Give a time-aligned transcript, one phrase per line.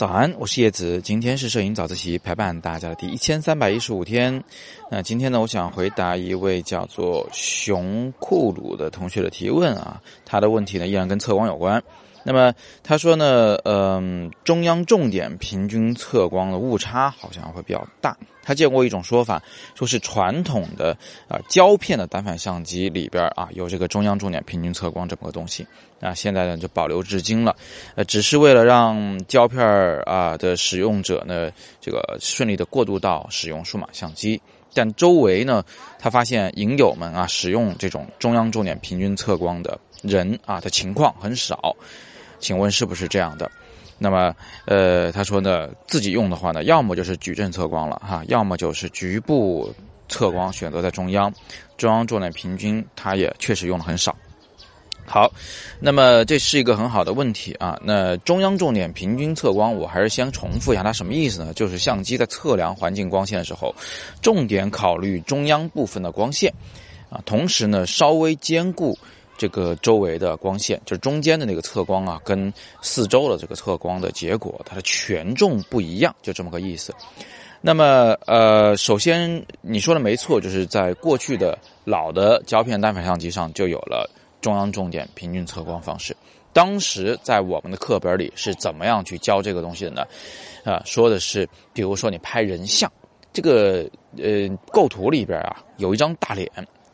[0.00, 0.98] 早安，我是叶子。
[1.02, 4.42] 今天是摄影早自习陪伴大家的第一千三百一十五天。
[4.90, 11.82] 那今天呢，我想回答一位叫做熊库鲁的同学的提问啊，他的问题呢依然跟测光有关。
[12.22, 12.52] 那么
[12.82, 18.16] 他说呢，嗯，中央重点平均测光的误差好像会比较大。
[18.42, 19.42] 他见过一种说法，
[19.74, 20.96] 说是传统的
[21.28, 25.66] 啊胶片的单反相机里边啊有这个中央重点平均测光这么个东西
[26.00, 27.54] 啊，现在呢就保留至今了，
[27.94, 29.62] 呃，只是为了让胶片
[30.06, 31.50] 啊的使用者呢
[31.80, 34.40] 这个顺利的过渡到使用数码相机。
[34.72, 35.64] 但周围呢，
[35.98, 41.76] 他发现影友们啊使用这种中央重点平均测光的人啊的情况很少。
[42.40, 43.48] 请问是不是这样的？
[44.02, 49.70] 那么，呃，他说呢，自己用的话呢，要么就是矩阵测光了哈，要么就是局部
[50.08, 51.30] 测光，选择在中央，
[51.76, 54.16] 中央重点平均，它也确实用的很少。
[55.04, 55.30] 好，
[55.78, 57.78] 那么这是一个很好的问题啊。
[57.84, 61.52] 那中央重点平均测光，我还是先重复一下它什么意思呢？
[61.52, 63.74] 就是相机在测量环境光线的时候，
[64.22, 66.50] 重点考虑中央部分的光线
[67.10, 68.96] 啊，同时呢，稍微兼顾。
[69.40, 72.52] 这个周围的光线，就是中间的那个测光啊，跟
[72.82, 76.92] 四周的这个测光的结果，它的权重不一样，就这么个意思。
[77.62, 84.10] 那么，呃，首先你说的没错，就是在过去的老的胶片单反相机上就有了
[84.42, 86.14] 中央重点平均测光方式。
[86.52, 90.02] 当时在我们的课本里是怎么样去教这个东西的呢？
[90.64, 92.92] 啊，说的是，比如说你拍人像，
[93.32, 93.88] 这个
[94.18, 96.46] 呃构图里边啊有一张大脸。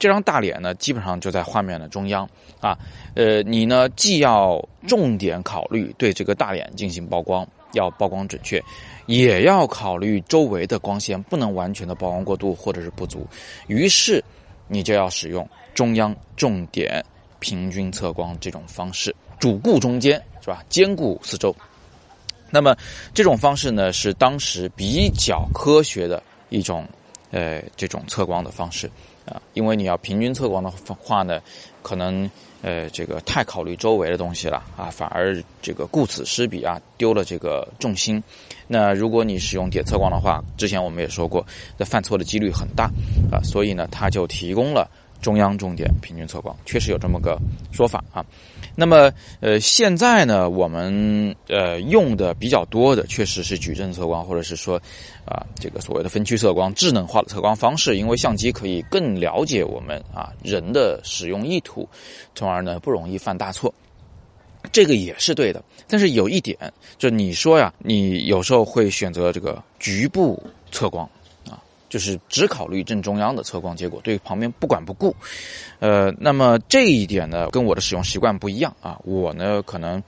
[0.00, 2.76] 这张大脸呢，基本上就在画面的中央啊。
[3.14, 8.60] 呃，你呢既要重点考虑对这个大脸进行曝光，要曝光准确，
[9.04, 13.26] 也要考虑周围的光线不能完全的曝光过度或者是不足。
[13.66, 14.24] 于是，
[14.68, 17.04] 你就要使用中央重点
[17.38, 20.64] 平均测光这种方式，主顾中间是吧？
[20.70, 21.54] 兼顾四周。
[22.50, 22.74] 那么
[23.12, 26.88] 这种方式呢，是当时比较科学的一种
[27.30, 28.90] 呃这种测光的方式。
[29.26, 31.40] 啊，因为你要平均测光的话呢，
[31.82, 32.28] 可能
[32.62, 38.22] 呃这个太考虑周围的东西了啊，反而这个顾此失彼啊，丢了这个重心。
[38.66, 41.44] 那如果你使用点测光的话，之前我们也说过，
[41.76, 42.90] 那犯错的几率很大
[43.30, 44.88] 啊，所以呢，它就提供了。
[45.20, 47.38] 中央重点平均测光确实有这么个
[47.70, 48.24] 说法啊，
[48.74, 54.80] 那么呃现在呢我们呃用的比较多的确实是矩阵测光或者是说
[55.24, 61.88] 啊这个所谓的分区测光智能化的测光方式，因为相机可以更了解我们啊人的使用意图，
[62.34, 63.72] 从而呢不容易犯大错，
[64.72, 65.62] 这个也是对的。
[65.86, 66.56] 但是有一点，
[66.98, 70.42] 就你说呀，你有时候会选择这个局部
[70.72, 71.08] 测光。
[71.90, 75.14] 就是只考虑正中央的测光结果，对旁边不管不顾，
[75.80, 78.98] 呃，那么这一点呢，跟我的使用习惯不一样啊。
[79.04, 80.02] 我呢，可能，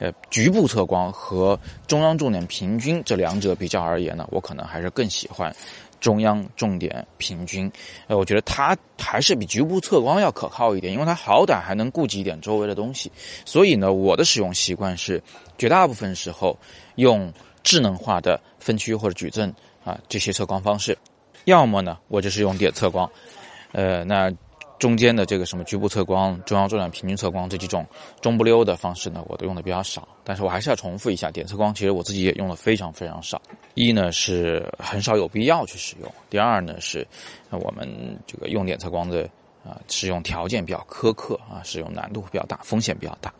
[0.00, 5.54] 呃，局部测光和中央重点平均这两者比较而言呢，我可能还是更喜欢
[6.00, 7.70] 中央重点平均。
[8.08, 13.10] 呃，我觉得它还是比局部测光要可靠一点，因为它好歹还能顾及一点周围的东西。
[13.44, 15.22] 所以呢，我的使用习惯是
[15.56, 16.58] 绝大部分时候
[16.96, 17.32] 用
[17.62, 20.98] 智能化的分区或者矩阵啊这些测光方式。
[21.44, 23.10] 要么呢，我就是用点测光，
[23.72, 24.30] 呃，那
[24.78, 27.84] 中间的这个什么局部测光、中央重点平均测光这几种
[28.20, 30.06] 中不溜的方式呢，我都用的比较少。
[30.22, 33.42] 但是我还是要重复一下，点测光其实我自己也用的非常非常少。
[33.74, 37.04] 一呢是很少有必要去使用，第二呢是
[37.50, 37.88] 我们
[38.24, 39.28] 这个用点测光的
[39.64, 43.34] 啊使用条件比较苛刻啊，使用难度比较大，风险比较大。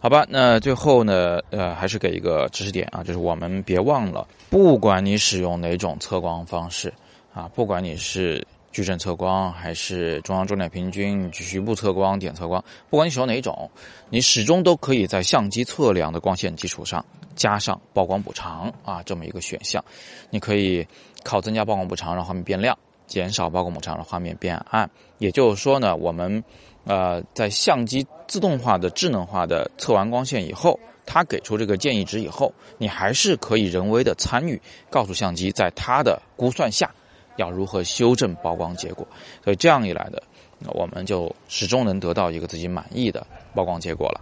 [0.00, 6.92] 好吧，那最后呢，呃，还是给一个知识点啊，就是我们别忘了，不管你使用哪种测光方式。
[7.34, 13.70] 啊，不管你是矩阵测光还是中央重点平均、局部测光、点测光，不管你使用哪一种，
[14.10, 17.04] 你始终都可以在相机测量的光线基础上
[17.34, 19.82] 加上曝光补偿啊这么一个选项。
[20.30, 20.86] 你可以
[21.22, 22.76] 靠增加曝光补偿让画面变亮，
[23.06, 24.90] 减少曝光补偿让画面变暗。
[25.18, 26.42] 也就是说呢，我们
[26.84, 36.90] 呃在相机自动化的、智能化的测完光线以后，它给出这个建议值以后，你还是可以人为的参与，告诉相机在它的估算下。
[37.42, 39.06] 要如何修正曝光结果？
[39.44, 40.22] 所以这样一来的，
[40.68, 44.20] 我们就始终能得到一个自己满意的曝光结果了。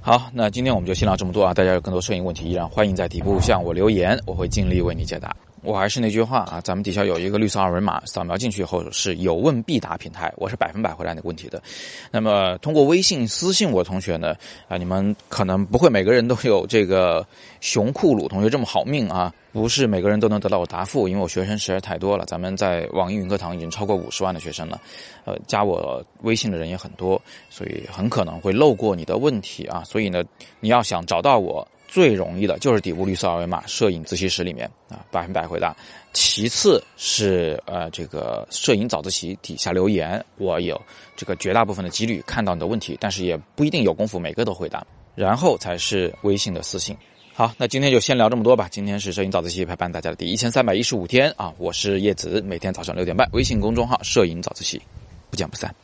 [0.00, 1.52] 好，那今天我们就先聊这么多啊！
[1.52, 5.36] 大家有更多摄影问题，依然欢迎在底部向我留言，我会尽力为你解答。
[5.62, 11.62] 我还是那句话啊，咱们底下有一个绿色二维码，扫描进去以后是有问必答平台，我是百分百回答你问题的。
[12.10, 14.34] 那么通过微信私信我同学呢，
[14.68, 17.26] 啊，你们可能不会每个人都有这个
[17.60, 19.32] 熊库鲁同学这么好命啊。
[19.52, 22.24] 不是每个人都能得到我答复，因为我学生实在太多了。
[22.24, 24.80] 咱们在网易云课堂已经超过五十万的学生了，
[25.24, 29.82] 呃，加我微信的人也很多，所以很可能会漏过你的问题啊。
[29.82, 30.22] 所以呢，
[30.60, 35.76] 你要想找到我，最容易的就是底部绿色二维码摄影自习室里面啊，百分百回答。
[36.12, 40.80] 其次是呃这个摄影早自习底下留言，我有
[41.16, 44.86] 这个绝大部分的几率看到你的问题，但是也不一定有功夫每个都回答。
[45.16, 46.96] 然后才是微信的私信。
[47.34, 48.68] 好，那今天就先聊这么多吧。
[48.70, 54.80] 今天是摄影早自习陪伴大家的第一千三百一十五天啊，我是叶子，每天早上六点半，微信公众号摄影早自习，
[55.28, 55.74] 不见不散。